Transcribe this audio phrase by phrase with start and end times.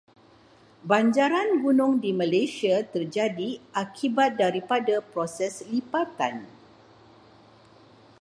[0.89, 3.49] Banjaran gunung di Malaysia terjadi
[3.83, 6.35] akibat daripada proses lipatan.